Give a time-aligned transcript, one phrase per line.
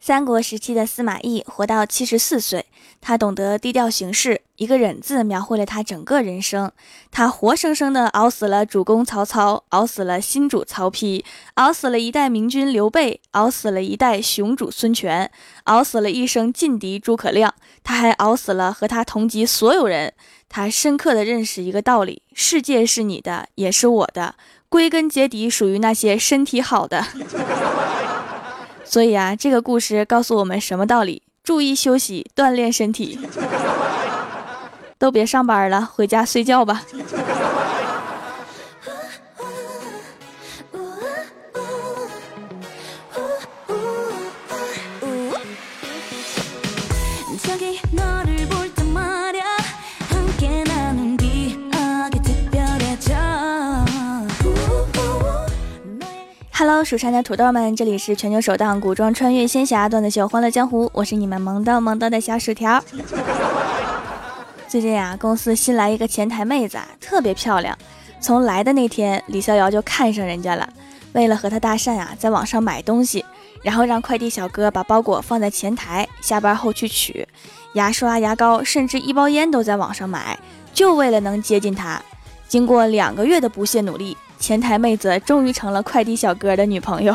[0.00, 2.66] 三国时期的司马懿活到七十四岁，
[3.00, 6.70] 他懂得低调行事，一个忍字描绘了他整个人生。
[7.10, 11.24] 他活生生的熬死了主公曹操，熬死了新主曹丕，
[11.54, 15.30] 熬死了一代明君刘备，熬死了一代雄主孙权，
[15.64, 17.52] 熬死了一生劲敌诸葛亮。
[17.82, 20.14] 他还熬死了和他同级所有人。
[20.48, 24.36] 他深刻的认识一个道理：世界是你的，也是我的，
[24.70, 27.04] 归根结底属于那些身体好的。
[28.90, 31.20] 所以啊，这个故事告诉我们什么道理？
[31.44, 33.18] 注意休息，锻炼身体。
[34.96, 36.82] 都别上班了，回家睡觉吧。
[56.68, 62.78] Hello，蜀山的土豆们，这里是全球首档古装穿越仙侠段子秀《欢乐江湖》，我是你们萌逗萌逗的小薯条。
[64.68, 67.74] 最近啊，公司新来一个前台妹子，啊特别漂亮。
[68.20, 70.68] 从来的那天，李逍遥就看上人家了。
[71.14, 73.24] 为了和她搭讪啊，在网上买东西，
[73.62, 77.26] 然后让快递小哥把包裹放在前台，下班后去取。
[77.72, 80.38] 牙刷、牙膏，甚至一包烟都在网上买，
[80.74, 82.02] 就为了能接近她。
[82.46, 84.14] 经过两个月的不懈努力。
[84.38, 87.14] 前台妹子终于成了快递小哥的女朋友。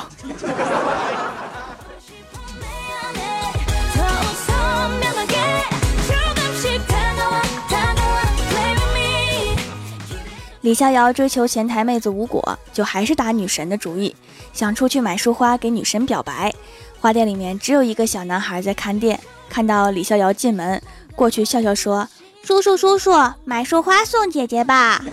[10.62, 14.16] 李逍遥追求前台妹子无果，就还是打女神的主意，
[14.54, 16.54] 想出去买束花给女神表白。
[17.02, 20.82] 花店里面只有一个小男孩在看店，看到李逍遥进门，
[21.18, 22.08] 过去笑笑说
[22.44, 23.12] ：“叔叔叔叔，
[23.44, 25.04] 买束花送姐姐吧。”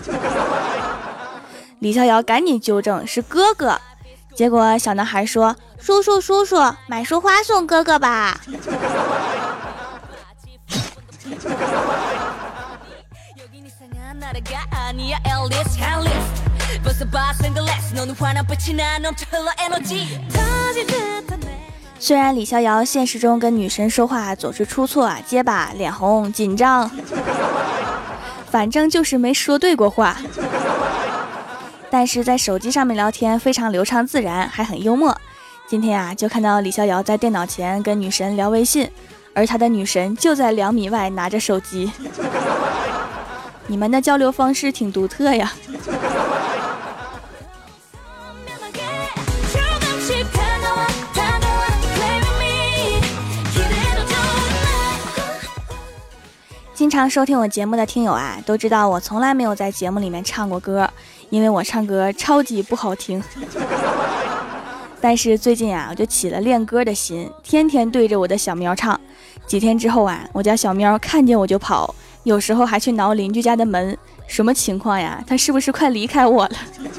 [1.81, 3.81] 李逍遥赶紧纠正是哥哥，
[4.35, 8.39] 结果小男孩说：“叔叔叔叔，买束花送哥哥吧。”
[21.97, 26.91] 虽然李逍遥现实中跟女神说话总是出错、结巴、脸红、紧张，
[28.51, 30.17] 反正就是没说对过话。
[31.91, 35.15] 但是在手机上面聊天非常流畅自然，还很幽默。
[35.67, 38.89] 今天啊，就看到李逍遥在电脑前跟女神聊微信，
[39.33, 41.91] 而他的女神就在两米外拿着手机。
[43.67, 45.51] 你们的交流方式挺独特呀。
[56.73, 60.89] 经常收听我节目的听友啊，都知道我从来没有在节目里面唱过歌。
[61.31, 63.23] 因为我唱歌超级不好听，
[64.99, 68.99] 但是最近啊，我就起了练歌的心，天天对着我的小喵唱。
[69.47, 73.97] 几天之后啊，我家小喵看见我就跑，有时候还去挠邻居家的门。
[74.27, 75.23] 什么情况呀？
[75.25, 76.51] 它是不是快离开我了？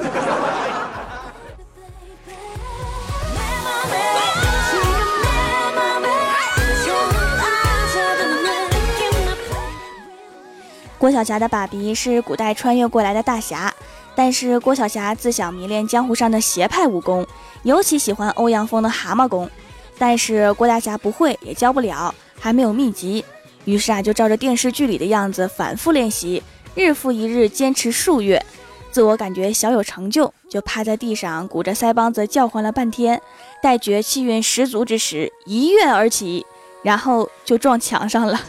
[10.98, 13.72] 郭晓霞的爸比是古代穿越过来的大侠。
[14.14, 17.26] 但是郭晓霞自小迷恋江湖上的邪派武功，
[17.62, 19.50] 尤其喜欢欧阳锋的蛤蟆功。
[19.98, 23.24] 但是郭大侠不会，也教不了，还没有秘籍。
[23.64, 26.42] 于是啊，就照着电视剧里的样子反复练习，
[26.74, 28.44] 日复一日，坚持数月，
[28.90, 33.20] 自我感觉小有成就，就趴在地上鼓着腮帮子叫唤了半天。
[33.62, 36.44] 待觉气运十足之时，一跃而起，
[36.82, 38.40] 然后就撞墙上了。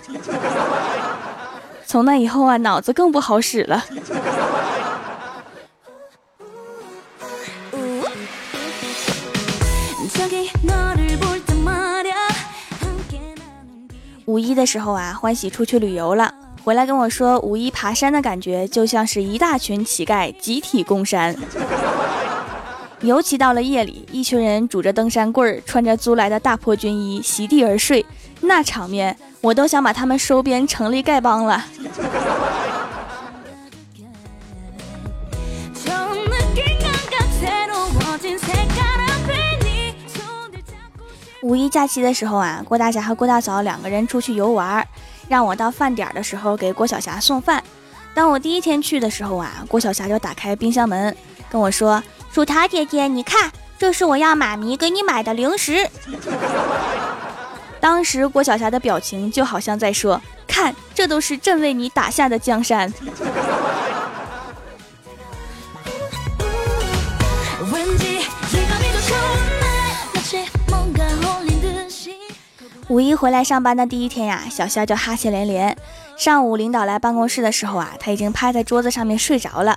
[1.86, 3.86] 从那以后啊，脑子更不好使了。
[14.34, 16.34] 五一的时候啊，欢喜出去旅游了，
[16.64, 21.36] 回来跟我说，五一爬山的感觉就像是一大群乞丐集体攻山，
[23.02, 28.04] 尤其到了夜里，一群人拄着登山棍儿，穿着租来的大破军衣，席地而睡，
[28.42, 31.64] 那场面我都想把他们收编成立丐帮了。
[41.44, 44.88] 五一假期的时候啊，郭大侠和郭大嫂两个人出去游玩，
[45.28, 47.62] 让我到饭点的时候给郭晓霞送饭。
[48.14, 51.14] 当我第一天去的时候啊，郭晓霞就打开冰箱门
[51.50, 52.02] 跟我说
[52.32, 55.86] ：“薯条姐姐，你看，这是我要妈咪给你买的零食。
[57.82, 62.92] ”当时郭晓霞的表情就好像在说：“看，这都是朕为你打下的江山。”
[72.90, 75.76] 五一回来上班的第一天呀，小肖就哈欠连连。
[76.18, 79.76] 上午领导来办公室的时候啊，他已经趴在桌子上面睡着了。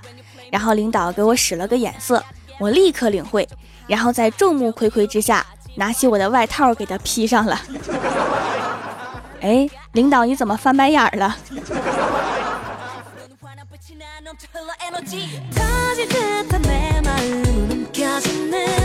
[0.51, 2.23] 然后领导给我使了个眼色，
[2.59, 3.47] 我立刻领会，
[3.87, 5.45] 然后在众目睽睽之下，
[5.75, 7.59] 拿起我的外套给他披上了。
[9.41, 11.35] 哎，领导你怎么翻白眼了？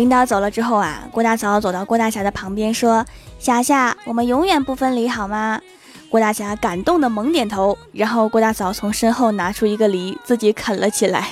[0.00, 3.04] 领导走了之后啊，郭大嫂走到郭大侠的旁边说
[3.38, 5.60] ：“霞霞，我们永远不分离，好吗？”
[6.08, 11.28] 郭大侠感动的猛点头，然后郭大嫂从身后拿出一个梨，自己啃了起来，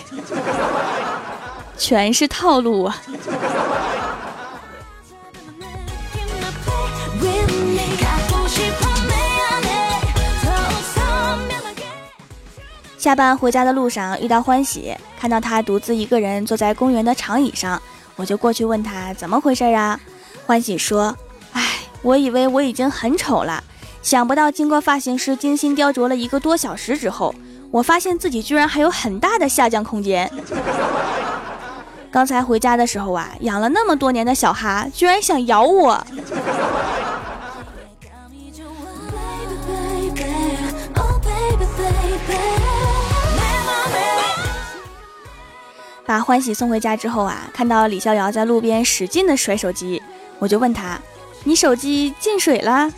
[1.78, 2.94] 全是套路啊！
[12.98, 17.80] 下班回家的路上遇到欢喜，看到他独自一个人坐在公园的长椅上，
[18.18, 19.98] 我就过去问他怎么回事啊？
[20.44, 21.16] 欢喜说
[21.54, 21.62] ：“哎，
[22.02, 23.62] 我以为我已经很丑了。”
[24.02, 27.32] 想不到，经过发型师精心雕琢了一个多小时之后，
[27.70, 30.28] 我发现自己居然还有很大的下降空间。
[32.10, 36.04] 刚才回家的时候啊，养了那么多年的小哈居然想咬我。
[46.08, 50.02] 把欢喜送回家之后啊，看到李逍遥在路边使劲的甩手机，
[50.38, 50.98] 我就问他
[51.44, 52.90] ：“你手机进水了？”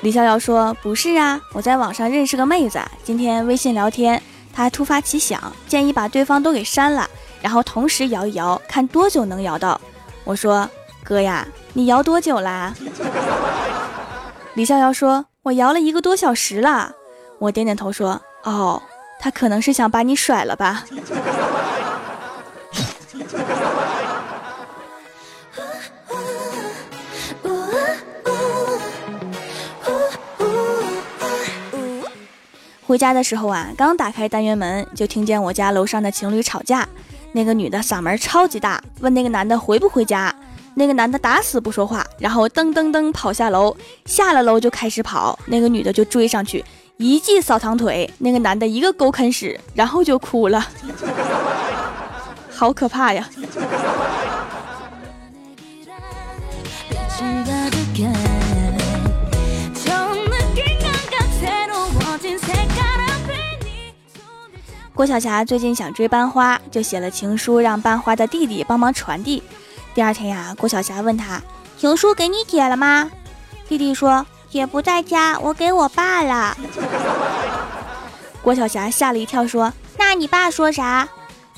[0.00, 7.06] 李逍遥说：“不是啊，我在网上认识个妹子，今天微信聊天，她突发奇想，建议把对方都给删了，
[7.42, 9.78] 然后同时摇一摇，看多久能摇到。”
[10.24, 10.66] 我说
[11.04, 12.72] ：“哥呀，你摇多久啦？”
[14.54, 16.92] 李逍遥说：“我摇了一个多小时了。”
[17.38, 18.82] 我点点头说：“哦，
[19.20, 20.82] 他可能是想把你甩了吧。”
[32.86, 36.88] 回家的时候啊，刚打开单元门，就听见我家楼上的情侣吵架。
[37.32, 40.32] 那个女的嗓门超级大，问那个男的回不回家。
[40.74, 45.36] 那个男的打死不说话，然后噔噔噔跑下楼，下了楼就开始跑。
[45.46, 46.64] 那个女的就追上去，
[46.98, 50.64] 一记扫堂腿，那个男的一个狗啃屎，然后就哭了，
[52.54, 53.28] 好可怕呀！
[64.96, 69.42] 郭晓霞最近想追班花，就写了情书让班花的弟弟帮忙传递。
[69.94, 71.38] 第二天呀，郭晓霞问他
[71.76, 73.10] ：“情书给你姐了吗？”
[73.68, 76.56] 弟弟说：“姐不在家，我给我爸了。
[78.40, 79.70] ”郭晓霞吓了一跳，说
[80.00, 81.06] ：“那你爸说啥？”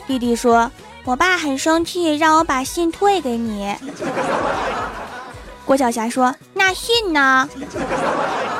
[0.08, 0.68] 弟弟说
[1.06, 3.72] ：“我爸很生气，让我把信退给你。
[5.64, 7.48] ”郭晓霞说：“那信呢？”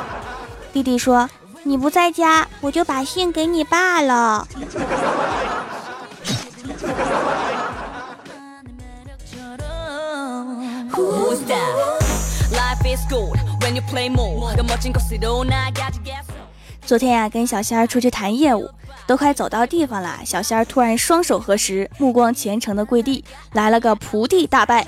[0.72, 1.28] 弟弟说。
[1.64, 4.46] 你不在家，我就把信给你爸了。
[16.86, 18.70] 昨天呀，跟小仙儿出去谈业务，
[19.06, 23.22] 都快走到地方了，小仙儿突然双手合十，目光虔诚的跪地，
[23.52, 24.86] 来了个菩提大拜，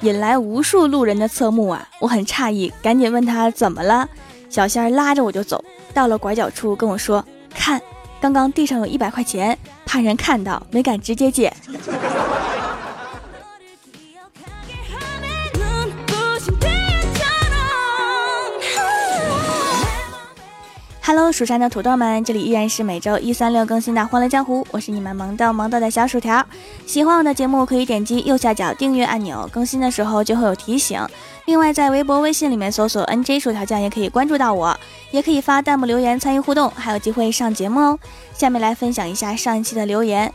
[0.00, 1.88] 引来无数路人的侧目啊！
[2.00, 4.08] 我很诧异，赶紧问他怎么了。
[4.52, 7.24] 小仙儿拉着我就走，到了拐角处跟我说
[7.56, 7.80] ：“看，
[8.20, 11.50] 刚刚地上有一百块钱，怕人看到，没敢直接捡。”
[21.04, 26.46] Hello，蜀山的土豆们，这里依然是每周一三六更新的《欢乐江湖》，我是你们萌豆萌豆的小薯条。
[26.86, 31.04] 喜欢我的节目，可以点击右下角订阅按钮，更新的时候就会有提醒。
[31.46, 34.78] 另外，在微博、微信里面搜索 “nj 薯条酱”也可以关注到我，
[35.10, 37.98] 也可以发弹幕留言参与互动，还有机会上节目哦。
[38.32, 40.32] 下面来分享一下上一期的留言。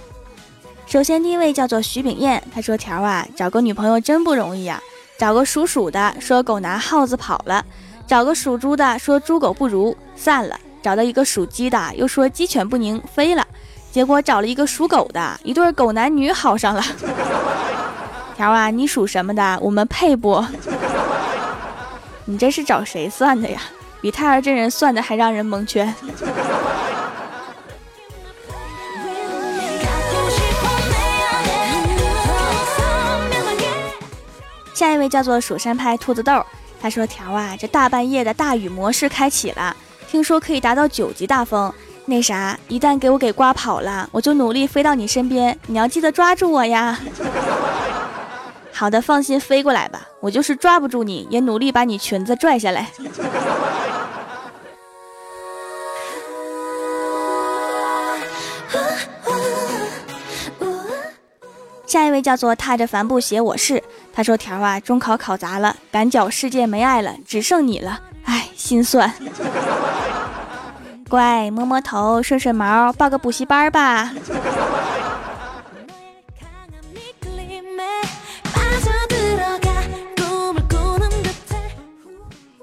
[0.85, 4.81] 首先，第一位叫做徐炳燕，他说：“条啊，找个女朋友真不容易呀，
[5.17, 7.65] 找个属鼠的，说狗拿耗子跑了。”
[8.07, 13.45] 找个属猪的，说猪狗不如，散了；找到一个属鸡的，又说鸡犬不宁，飞了。
[13.91, 16.81] 结果找了一个属狗的，一对狗男女好上了。
[18.37, 19.59] 条啊，你属什么的？
[19.61, 20.41] 我们配不？
[22.23, 23.59] 你这是找谁算的呀？
[23.99, 25.93] 比太儿真人算的还让人蒙圈。
[34.73, 36.45] 下一位叫做蜀山派兔子豆。
[36.79, 39.75] 他说：“条啊，这大半夜的大雨模式开启了，
[40.07, 41.73] 听说可以达到九级大风。
[42.05, 46.99] 那啥，一旦给我给刮跑了，我就努力飞到你身边，你要记得抓住我呀。”
[48.71, 52.91] 好的，放心飞过来吧，我就是抓不住你，也努力把你裙子拽下来。
[61.87, 63.81] 下一位叫做踏着帆布鞋，我是
[64.17, 69.13] 他说条啊，中考考砸了，感觉世界没爱了，只剩你了，唉，心酸。
[71.07, 74.11] 乖，摸摸头，顺顺毛，报个补习班吧。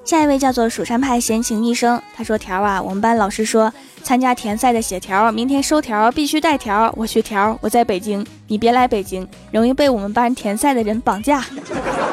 [0.04, 3.72] 下一位叫做蜀山派闲情一生，他说条啊，我们班老师说
[4.04, 6.92] 参加田赛的写条，明天收条必须带条。
[6.94, 11.42] 我去条，我在北京，你别来北京，容易被我们班田赛的人绑架。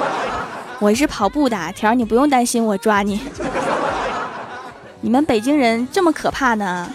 [0.80, 3.20] 我是跑步的条，你不用担心我抓你。
[5.02, 6.90] 你们北京人这么可怕呢？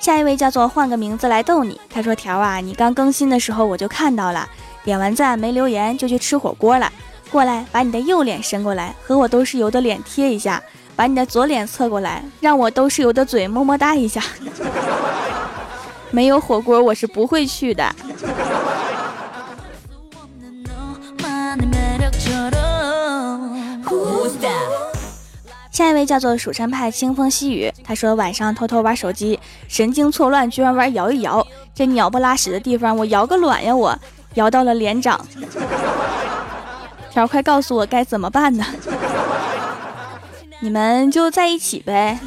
[0.00, 1.80] 下一位叫做换个名字来逗你。
[1.90, 4.48] 他说：“条啊，你刚更新的时候我就看到了，
[4.86, 6.90] 点完赞没留言就去吃火锅了。
[7.30, 10.62] 过来，把你的右脸伸过来，和我都是油的脸贴一下；
[10.94, 14.22] 把你的左脸侧过来，让我都是油的嘴么么哒一下。
[16.12, 17.84] 没有火锅我是不会去的。”
[25.72, 29.38] 下一位叫做蜀山派清风细雨，他说晚上偷偷玩手机，
[29.68, 33.76] 神经错乱，居然玩摇一摇，这鸟不拉屎的地方我摇个卵呀！
[33.76, 33.98] 我
[34.36, 35.20] 摇到了连长，
[37.10, 38.64] 条快告诉我该怎么办呢？
[40.60, 42.18] 你们就在一起呗。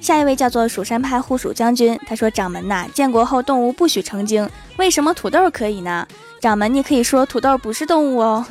[0.00, 6.06] 下一位叫做蜀山派护蜀将军，他说：“掌门呐，建国后动物不许成精，为什么土豆可以呢？”
[6.40, 8.46] 掌门，你可以说土豆不是动物哦。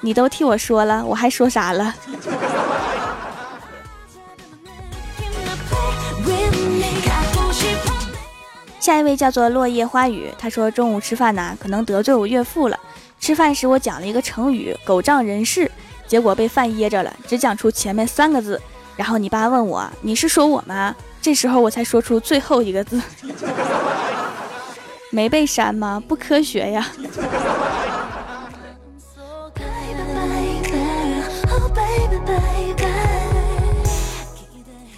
[0.00, 1.94] 你都替我说了，我还说啥了？
[8.80, 12.80] 下一位叫做落叶花雨，他说：“中午吃饭呢，可能得罪我岳父了。
[13.20, 15.70] 吃饭时我讲了一个成语‘狗仗人势’，
[16.08, 18.60] 结果被饭噎着了，只讲出前面三个字。”
[18.96, 22.98] 然后你爸问我：“你是说我吗？”这时候我才说出最后一个字，
[25.12, 26.02] 没被删吗？
[26.08, 26.88] 不科学呀！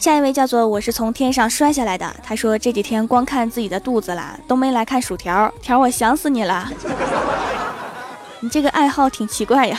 [0.02, 6.68] 下一位叫做我是从天上摔下来的，他说这几天光看自己的肚子啦，都没来看薯条条，我想死你了！
[8.40, 9.78] 你这个爱好挺奇怪呀。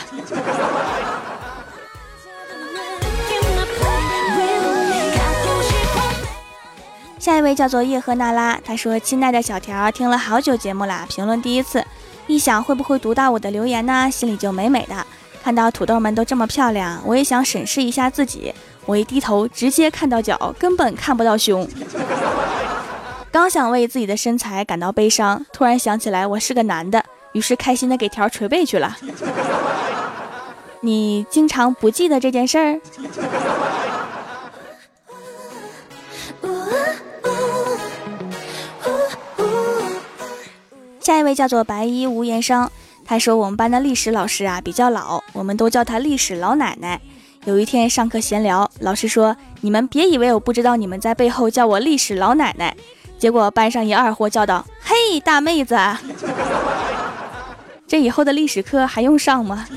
[7.18, 11.84] 下一位叫做叶赫那拉，他说：“亲爱的小条，听了好久节目啦，评论第一次，
[12.28, 15.06] 一想会不会读到我的留言呢，心里就美美的。
[15.42, 18.54] 看到土豆们都这么漂亮，我也想审视一下自己。
[18.86, 21.68] 我一低头，直接看到脚，根本看不到胸。
[23.32, 28.96] 刚想为自己的身材感到悲伤，突然想起来我是个男的，于是开心的给条捶背去了。
[30.80, 32.80] 你经常不记得这件事儿？”
[41.00, 42.70] 下一位叫做白衣无言伤，
[43.04, 47.00] 他说我们班的历史老师啊比较老，我们都叫他历史老奶奶。
[47.46, 52.74] 有一天上课闲聊，老师说：“你们别以为我不知道你们在背后叫我历史老奶奶。”
[53.18, 55.78] 结果班上一二货叫道：“嘿，大妹子，
[57.86, 59.66] 这以后的历史课还用上吗？”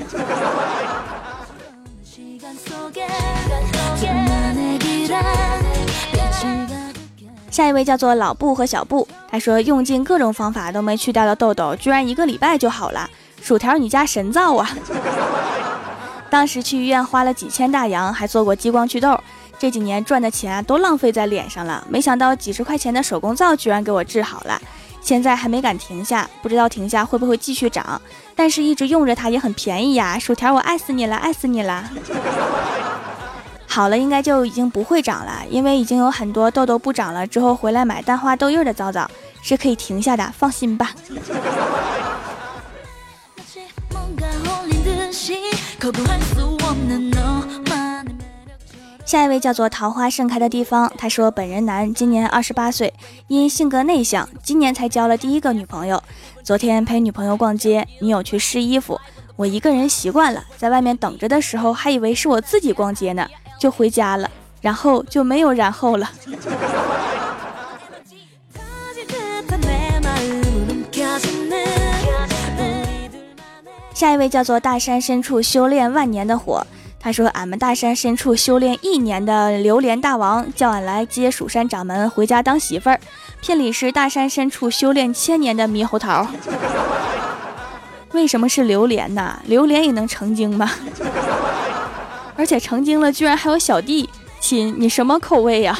[7.50, 13.10] 下一位叫做老布和小布，他说用尽各种方法都没去掉的痘痘，居然一个礼拜就好了。
[13.42, 14.70] 薯条，你家神造啊！
[16.30, 19.18] 当时去医院花了几千大洋，还做过激光祛痘，
[19.58, 21.82] 这几年赚的钱啊都浪费在脸上了。
[21.88, 24.60] 没想到几十块钱的手工皂居然给我治好了，
[25.00, 28.00] 现在还没敢停下，不知道停下会不会继续长。
[28.36, 31.90] 但是一直用着它也很便宜呀，薯条，我爱死你了，爱死你了。
[33.66, 37.26] 好了，应该就已经不会长了，因为已经有很多痘痘不长了。
[37.26, 39.08] 之后回来买淡化痘印的皂皂
[39.42, 40.90] 是可以停下的，放心吧。
[49.04, 52.92] 下一位叫做桃花盛开的地方，他说本人男，今年二十八岁，
[53.28, 56.02] 因性格内向，今年才交了第一个女朋友。
[56.42, 59.00] 昨天陪女朋友逛街，女友去试衣服，
[59.36, 63.26] 我一个人习惯了，在外面等着的时候，还以为是我自己逛街呢。
[63.58, 64.30] 就回家了，
[64.60, 66.10] 然后就没有然后了。
[73.98, 76.64] 下一位叫做大山深处修炼万年的火，
[77.00, 83.00] 他说：“俺们大山深处修炼一年的榴莲大王叫俺来接蜀山掌门回家当媳妇儿，
[83.40, 86.24] 聘礼是大山深处修炼千年的猕猴桃。
[88.12, 89.40] 为什么是榴莲呢？
[89.46, 90.70] 榴莲也能成精吗？
[92.36, 95.76] 而且成精了居然还有小弟亲，你什么口味呀？”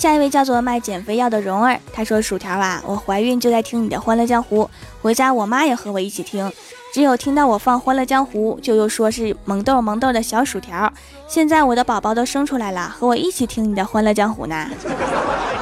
[0.00, 4.64] 下一位叫做卖减肥药的蓉儿，她说：“薯条啊，我怀孕就在听你的《欢乐江湖》，
[5.02, 6.50] 回家我妈也和我一起听，
[6.94, 10.90] 只有听到我放《欢乐江湖》，就又说是萌豆萌豆的小薯条。
[11.28, 14.70] 现在我的宝宝都生出来了，和我一起听你的《欢乐江湖》呢。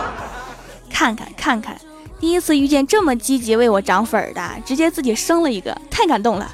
[0.88, 1.76] 看看看看，
[2.21, 6.49] 第一次遇见这么积极为我涨粉的，直接自己生了一个，太感动了。”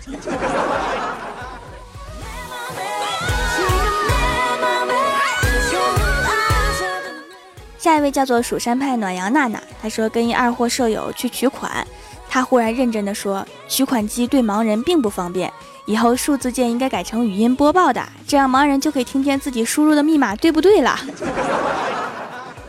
[7.85, 11.87] 下一位叫做蜀山派暖阳娜娜，她说跟一二货舍友去取款，
[12.31, 15.53] 她忽然认真的说，取款机对盲人并不方便，
[15.85, 20.99] 以后数字键应该改成语音播报的，这样盲人就可以听见自己输入的密码对不对了。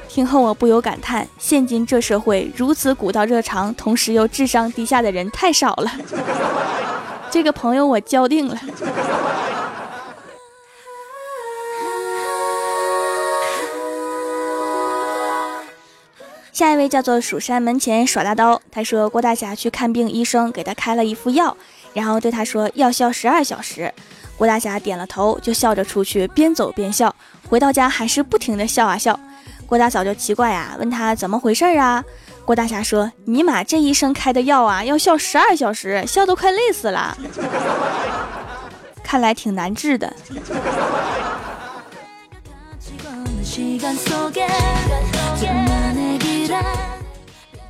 [0.09, 5.89] 听后我不由感叹，现今这社会如此古道热肠，同时又智商低下的人太少了。
[7.31, 8.59] 这个朋友我交定了。
[16.55, 21.57] 下一位叫做蜀山门前耍大刀，他说郭大侠去看病，医生给他开了一副药，
[21.93, 23.93] 然后对他说药效十二小时。
[24.37, 27.13] 郭大侠点了头，就笑着出去，边走边笑。
[27.49, 29.19] 回到家还是不停的笑啊笑。
[29.65, 32.01] 郭大嫂就奇怪啊，问他怎么回事啊？
[32.45, 37.17] 郭大侠说：尼玛，这医生开的药啊，要笑十二小时，笑都快累死了。
[39.03, 40.15] 看来挺难治的。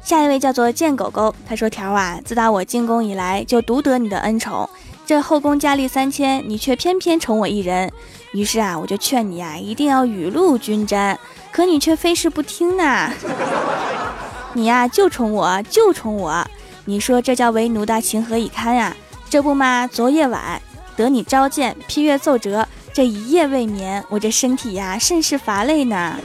[0.02, 4.70] 下一位叫做贱狗狗，他说：“条啊，自打我进宫以来，就独得你的恩宠。
[5.04, 7.92] 这后宫佳丽三千，你却偏偏宠我一人。
[8.32, 11.18] 于是啊，我就劝你啊，一定要雨露均沾。
[11.52, 13.12] 可你却非是不听呐！
[14.54, 16.46] 你呀，就宠我，就宠我。
[16.86, 18.96] 你说这叫为奴的情何以堪呀？
[19.28, 20.62] 这不嘛，昨夜晚
[20.96, 26.16] 得你召见，批阅奏折，这一夜未眠，我这身体呀，甚是乏累呢。”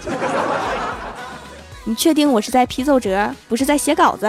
[1.91, 4.25] 你确定我是在批奏折，不是在写稿子？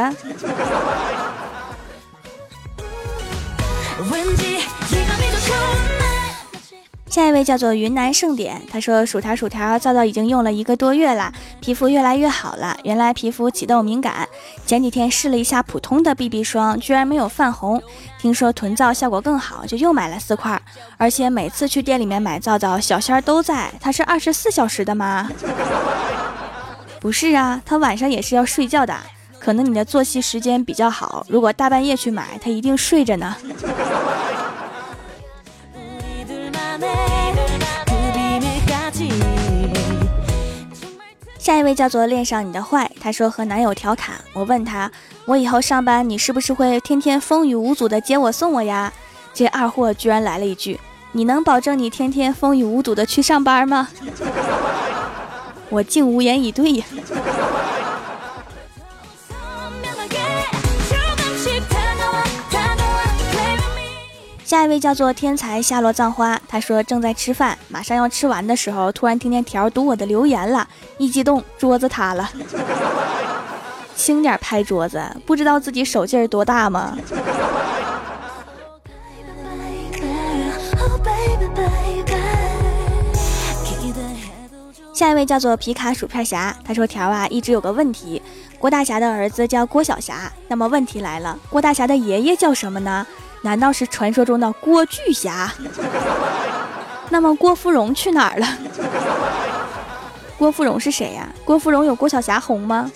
[7.06, 12.76] 下一位叫做云南盛典，他说薯条薯条皂皂已经用了一个多月了，皮肤越来越好了。
[12.84, 14.28] 原来皮肤起痘敏感，
[14.66, 17.80] 前几天试了一下普通的 BB 霜，居然没有泛红。
[18.20, 20.60] 听说囤皂效果更好，就又买了四块。
[20.98, 23.72] 而且每次去店里面买皂皂，小仙儿都在。
[23.80, 25.30] 它是二十四小时的吗？
[27.02, 28.96] 不是啊，他晚上也是要睡觉的，
[29.40, 31.26] 可能你的作息时间比较好。
[31.28, 33.36] 如果大半夜去买，他一定睡着呢。
[41.40, 44.92] 下一位叫做恋上你的坏，他说和男友调侃，我问他，
[45.26, 48.94] 我以后上班你是不是会天天风雨无阻的接我送我呀？
[49.34, 50.80] 这二货居然来了一句，
[51.14, 53.88] 你能保证你天天风雨无阻的去上班吗？
[55.72, 56.86] 我竟无言以对呀。
[64.44, 72.30] 下一位叫做天才夏洛葬花，他说正在吃饭，马上要吃完的时候，突然听见条读我的留言了，一激动桌子塌了，
[73.96, 76.98] 轻点拍桌子，不知道自己手劲儿多大吗？
[85.02, 88.22] 下一位叫做皮卡薯片侠，他说：“条啊，一直有个问题，
[88.60, 93.04] 郭大侠的儿子叫郭小侠，那么问题来了，郭大侠的爷爷叫什么呢？
[93.42, 95.52] 难道是传说中的郭巨侠？
[97.10, 98.48] 那么郭芙蓉去哪儿了？
[100.38, 101.28] 郭芙蓉是谁呀？
[101.44, 102.92] 郭芙蓉有郭小侠红吗？”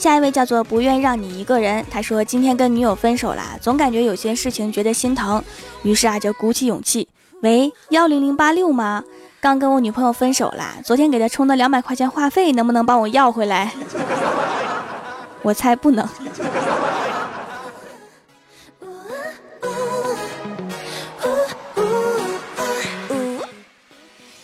[0.00, 5.44] 下一位叫做不愿让你一个人，他说今天跟女友分手啦，总感觉有些事情觉得心疼，
[5.82, 7.06] 于是啊就鼓起勇气，
[7.42, 9.04] 喂幺零零八六吗？
[9.42, 13.74] 刚跟我女朋友分手啦，昨天给她充的两百块钱话费，能不能帮我要回来？
[15.42, 16.08] 我猜不能。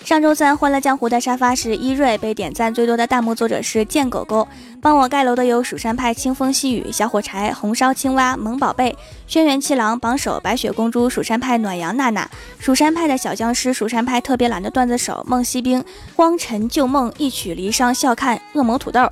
[0.07, 4.47] 上周三《欢乐江湖》的沙发是伊瑞，被点赞最多的弹幕作者是贱狗狗。
[4.81, 19.11] 帮我盖楼的有蜀山派清风细雨、小火柴、红烧青蛙、萌宝贝、轩辕七郎、榜首、白雪公主、蜀山派暖阳娜娜、蜀山派的小僵尸、蜀山派特别懒的段子手孟西兵、荒尘旧梦、一曲离殇笑看、恶魔土豆、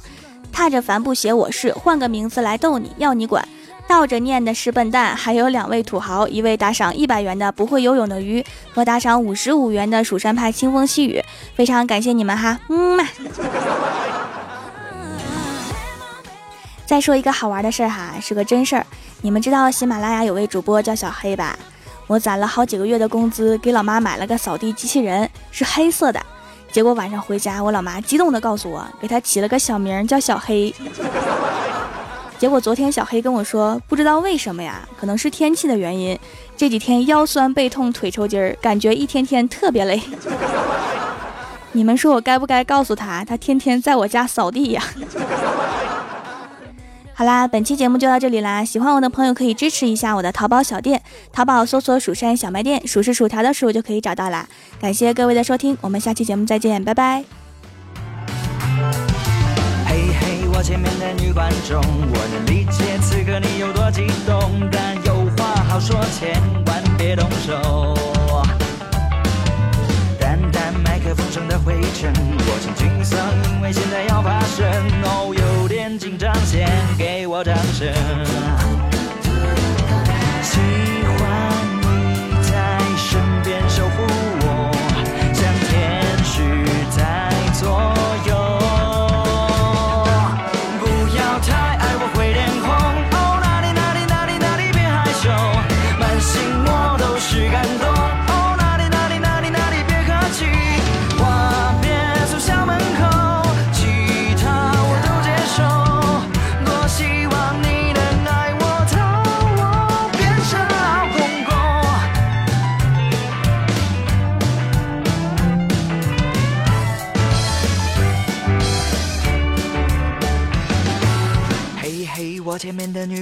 [0.52, 3.44] 踏着帆布鞋我是换个名字来逗你要你管。
[3.86, 11.22] 倒着念的是笨蛋，还有两位土豪，一位打赏一百元的不会游泳的鱼，和打赏五十五元的蜀山派清风细雨，
[11.54, 13.04] 非常感谢你们哈，嗯嘛。
[16.86, 18.84] 再说一个好玩的事儿哈，是个真事儿，
[19.22, 21.58] 你们知道喜马拉雅有位主播叫小黑吧？
[22.06, 26.20] 我攒了好几个月的工资，给老妈买了个扫地机器人，是黑色的，
[26.70, 30.74] 结果晚上回家，我老妈激动的告诉我，给他起了个小名叫小黑。
[32.38, 36.18] 结果昨天小黑跟我说，不知道为什么呀，可能是天气的原因，
[36.56, 40.00] 这几天腰酸背痛腿抽筋儿，感觉一天天特别累。
[41.72, 44.82] 你们说我该不该告诉他，他天天在我家扫地呀？
[47.16, 51.00] 好啦，本期节目就到这里啦，喜欢我的朋友可以支持一下我的淘宝小店，
[51.32, 54.48] 淘宝搜索“蜀山小卖店”，数是薯条的数就可以找到啦。
[54.80, 57.43] 感谢各位的收听，我们下期节目再见，拜拜。
[60.56, 67.94] 我前面的女观众，我能理解此刻你有多激动，但有话好说，千万别动手。
[70.18, 73.18] 淡淡麦克风上的灰尘，我请沮丧，
[73.50, 74.64] 因为现在要发声。
[75.02, 78.73] 哦，有点紧张，先给我掌声。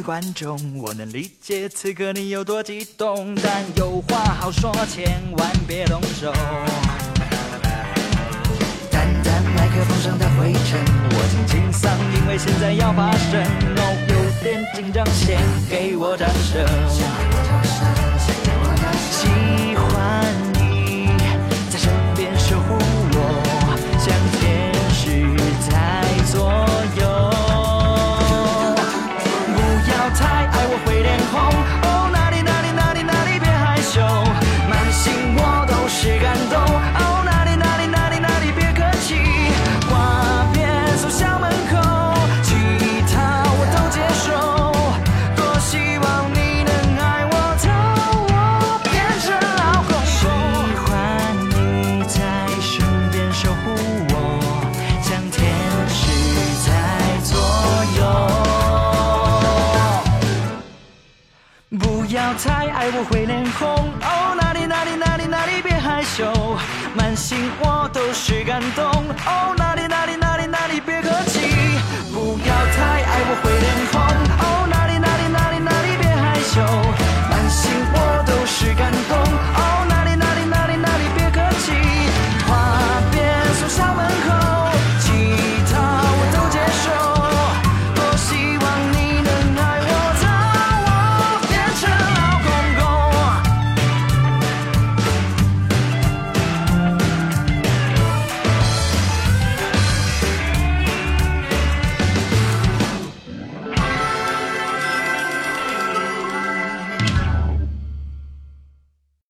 [0.03, 6.33] 观众，我能理解此刻你有多激动，但有话好说，千万别动手。
[8.91, 13.41] 淡淡麦克风上的灰尘，我轻轻嗓，因为现在要发声。
[13.77, 15.39] 哦，有点紧张，先
[15.71, 18.02] 给我掌声。
[69.15, 69.62] 感动